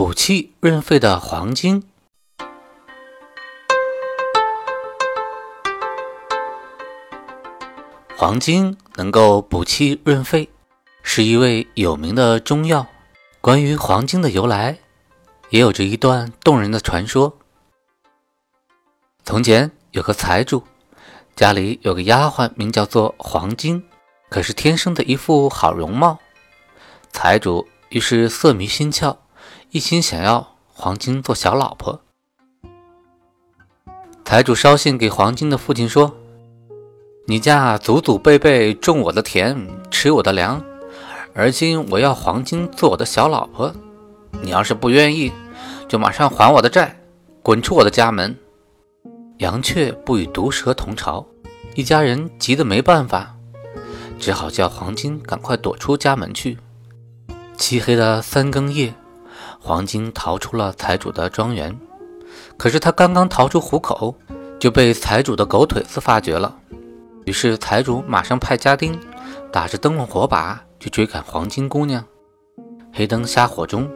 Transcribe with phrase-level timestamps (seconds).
[0.00, 1.82] 补气润肺的黄精。
[8.16, 10.48] 黄精能够补气润肺，
[11.02, 12.86] 是一味有名的中药。
[13.42, 14.78] 关于黄精的由来，
[15.50, 17.36] 也有着一段动人的传说。
[19.22, 20.64] 从前有个财主，
[21.36, 23.84] 家里有个丫鬟，名叫做黄精，
[24.30, 26.18] 可是天生的一副好容貌。
[27.12, 29.14] 财主于是色迷心窍，
[29.72, 32.00] 一心想要黄金做小老婆。
[34.24, 36.16] 财主捎信给黄金的父亲说。
[37.28, 40.60] 你家祖祖辈辈种我的田，吃我的粮，
[41.34, 43.72] 而今我要黄金做我的小老婆。
[44.42, 45.30] 你要是不愿意，
[45.86, 47.00] 就马上还我的债，
[47.40, 48.36] 滚出我的家门。
[49.38, 51.24] 羊雀不与毒蛇同巢，
[51.76, 53.36] 一家人急得没办法，
[54.18, 56.58] 只好叫黄金赶快躲出家门去。
[57.56, 58.92] 漆黑的三更夜，
[59.62, 61.78] 黄金逃出了财主的庄园，
[62.56, 64.16] 可是他刚刚逃出虎口，
[64.58, 66.56] 就被财主的狗腿子发觉了。
[67.26, 68.98] 于是财主马上派家丁
[69.52, 72.02] 打着灯笼火把去追赶黄金姑娘。
[72.92, 73.88] 黑灯瞎火中，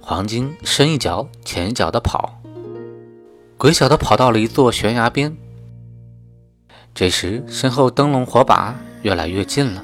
[0.00, 2.40] 黄金深一脚浅一脚的跑，
[3.56, 5.34] 鬼晓得跑到了一座悬崖边。
[6.92, 9.82] 这时身后灯笼火把越来越近了，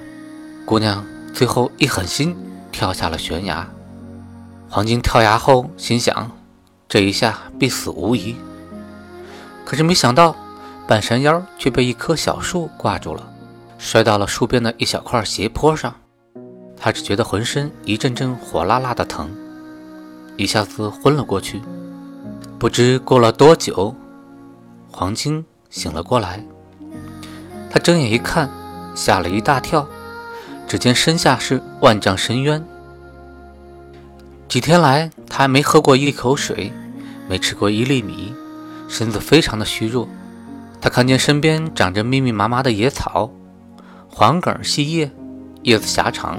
[0.67, 2.37] 姑娘最后一狠心
[2.73, 3.67] 跳下了悬崖。
[4.75, 6.33] 黄金跳崖后心想，
[6.89, 8.35] 这一下必死无疑。
[9.65, 10.35] 可是没想到。
[10.87, 13.23] 半山腰却被一棵小树挂住了，
[13.79, 15.95] 摔到了树边的一小块斜坡上。
[16.77, 19.31] 他只觉得浑身一阵阵火辣辣的疼，
[20.37, 21.63] 一下子昏了过去。
[22.59, 23.95] 不知过了多久，
[24.91, 26.45] 黄金醒了过来。
[27.71, 28.51] 他睁眼一看，
[28.95, 29.87] 吓了一大跳，
[30.69, 32.63] 只见身下是万丈深渊。
[34.55, 36.73] 几天来，他还没喝过一口水，
[37.29, 38.33] 没吃过一粒米，
[38.87, 40.09] 身子非常的虚弱。
[40.81, 43.29] 他看见身边长着密密麻麻的野草，
[44.09, 45.11] 黄梗细叶，
[45.63, 46.39] 叶子狭长，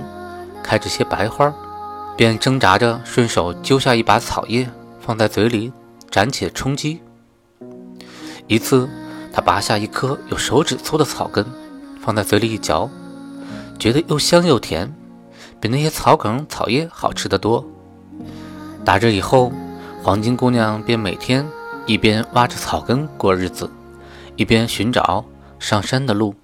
[0.63, 1.53] 开着些白花，
[2.15, 4.69] 便挣扎着顺手揪下一把草叶，
[5.01, 5.73] 放在嘴里
[6.09, 7.01] 暂且充饥。
[8.47, 8.87] 一次，
[9.33, 11.45] 他拔下一颗有手指粗的草根，
[11.99, 12.89] 放在嘴里一嚼，
[13.77, 14.95] 觉得又香又甜，
[15.59, 17.69] 比那些草梗草叶好吃得多。
[18.85, 19.51] 打这以后，
[20.03, 21.45] 黄金姑娘便每天
[21.87, 23.69] 一边挖着草根过日子。
[24.37, 25.23] 一边寻找
[25.59, 26.35] 上山的路，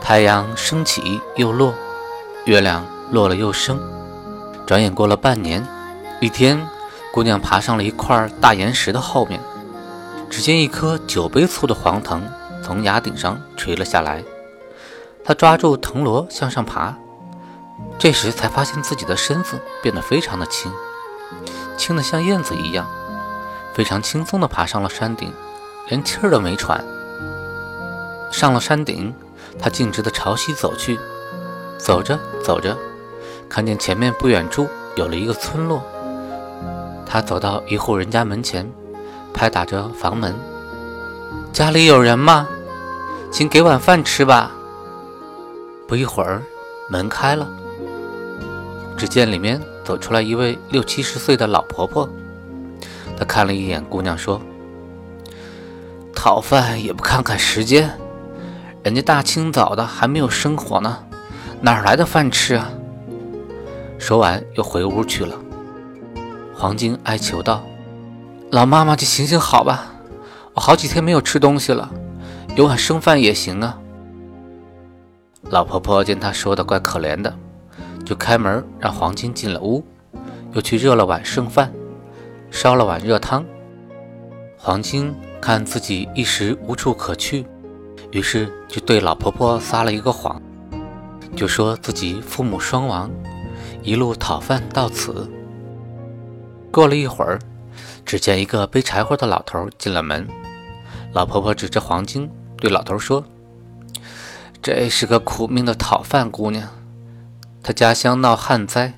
[0.00, 1.72] 太阳升起又落，
[2.44, 3.80] 月亮落了又升。
[4.66, 5.64] 转眼过了半年，
[6.20, 6.60] 一天，
[7.14, 9.40] 姑娘爬上了一块大岩石的后面，
[10.28, 12.20] 只见一颗酒杯粗的黄藤
[12.64, 14.24] 从崖顶上垂了下来。
[15.24, 16.98] 她抓住藤萝向上爬，
[17.98, 20.72] 这时才发现自己的身子变得非常的轻，
[21.76, 22.86] 轻的像燕子一样，
[23.74, 25.32] 非常轻松的爬上了山顶。
[25.88, 26.84] 连气儿都没喘，
[28.30, 29.12] 上了山顶，
[29.58, 30.96] 他径直的朝西走去。
[31.78, 32.76] 走着走着，
[33.48, 35.82] 看见前面不远处有了一个村落。
[37.04, 38.70] 他走到一户人家门前，
[39.34, 40.32] 拍打着房门
[41.52, 42.46] ：“家里有人吗？
[43.32, 44.52] 请给碗饭吃吧。”
[45.88, 46.40] 不一会儿，
[46.88, 47.48] 门开了，
[49.00, 52.06] 只见里面走出来一位六七十岁的老婆婆。
[53.16, 54.38] 她看了一眼姑娘，说。
[56.14, 57.98] 讨饭也不看看时间，
[58.82, 60.98] 人家大清早的还没有生火呢，
[61.62, 62.68] 哪来的饭吃啊？
[63.98, 65.34] 说完又回屋去了。
[66.54, 67.64] 黄金哀求道
[68.52, 69.94] ：“老妈妈，就行行好吧，
[70.52, 71.88] 我好几天没有吃东西了，
[72.54, 73.78] 有碗生饭也行啊。”
[75.48, 77.34] 老婆婆见他说的怪可怜的，
[78.04, 79.84] 就开门让黄金进了屋，
[80.52, 81.72] 又去热了碗剩饭，
[82.50, 83.44] 烧了碗热汤。
[84.56, 85.14] 黄金。
[85.42, 87.46] 看自己一时无处可去，
[88.10, 90.38] 于是就对老婆婆撒了一个谎，
[91.34, 93.10] 就说自己父母双亡，
[93.82, 95.26] 一路讨饭到此。
[96.70, 97.38] 过了一会儿，
[98.04, 100.28] 只见一个背柴火的老头进了门，
[101.14, 103.24] 老婆婆指着黄金对老头说
[104.60, 106.68] ：“这是个苦命的讨饭姑娘，
[107.62, 108.94] 他家乡闹旱灾，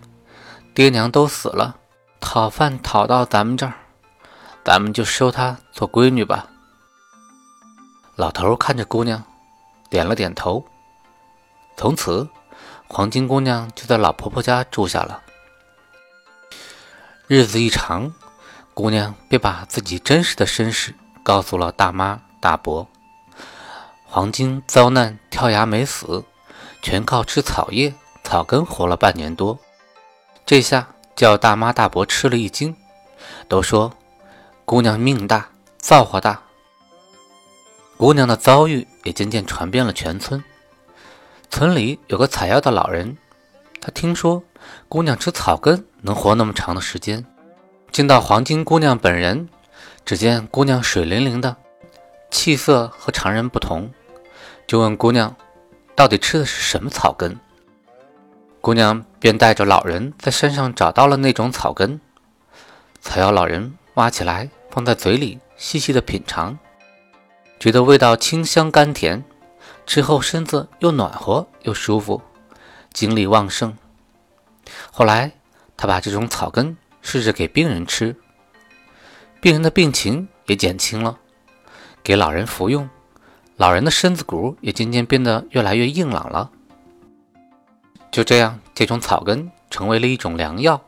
[0.74, 1.76] 爹娘都死了，
[2.20, 3.74] 讨饭讨到咱们这儿，
[4.64, 6.48] 咱们就收她做闺女吧。
[8.14, 9.22] 老头看着姑娘，
[9.90, 10.64] 点了点头。
[11.76, 12.28] 从此，
[12.86, 15.22] 黄金姑娘就在老婆婆家住下了。
[17.26, 18.12] 日子一长，
[18.74, 22.86] 姑娘便把自己真实的身世告诉了大妈大伯。
[24.04, 26.24] 黄金遭难跳崖没死，
[26.82, 27.94] 全靠吃草叶
[28.24, 29.58] 草根活了半年多。
[30.44, 32.74] 这下叫大妈大伯吃了一惊，
[33.48, 33.92] 都说
[34.64, 35.48] 姑娘命大，
[35.78, 36.42] 造化大。
[37.96, 40.42] 姑娘的遭遇也渐渐传遍了全村。
[41.50, 43.16] 村里有个采药的老人，
[43.80, 44.42] 他听说
[44.88, 47.24] 姑娘吃草根能活那么长的时间，
[47.92, 49.48] 见到黄金姑娘本人，
[50.04, 51.56] 只见姑娘水灵灵的，
[52.30, 53.92] 气色和常人不同，
[54.66, 55.36] 就问姑娘
[55.94, 57.38] 到底吃的是什么草根。
[58.62, 62.00] 姑娘便带着老人在山上找到了那种草根，
[63.00, 66.56] 采药老人挖起来放在嘴里细细的品尝，
[67.58, 69.24] 觉得味道清香甘甜。
[69.84, 72.22] 吃后身子又暖和又舒服，
[72.92, 73.76] 精力旺盛。
[74.92, 75.32] 后来
[75.76, 78.14] 他把这种草根试着给病人吃，
[79.40, 81.18] 病人的病情也减轻了。
[82.04, 82.88] 给老人服用，
[83.56, 86.52] 老人的身子骨也渐渐变得越来越硬朗了。
[88.12, 90.82] 就这样，这种草根成为了一种良药。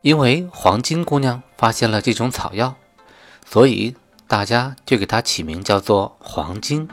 [0.00, 2.74] 因为黄金姑娘发现了这种草药，
[3.46, 3.94] 所以
[4.26, 6.88] 大家就给它起名叫做黄金。